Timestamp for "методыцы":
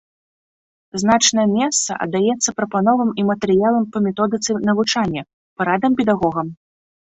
4.07-4.59